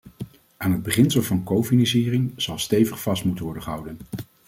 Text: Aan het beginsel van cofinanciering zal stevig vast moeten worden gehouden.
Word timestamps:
Aan 0.57 0.71
het 0.71 0.83
beginsel 0.83 1.21
van 1.21 1.43
cofinanciering 1.43 2.33
zal 2.35 2.57
stevig 2.57 3.01
vast 3.01 3.25
moeten 3.25 3.45
worden 3.45 3.63
gehouden. 3.63 3.97